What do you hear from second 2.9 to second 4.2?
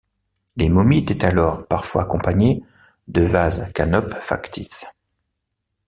de vases canopes